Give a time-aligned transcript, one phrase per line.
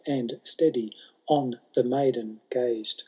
[0.07, 0.95] And steady
[1.27, 2.99] on the maiden gazed.